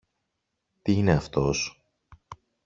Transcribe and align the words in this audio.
Τι 0.81 0.93
είναι 0.93 1.11
αυτός; 1.15 1.81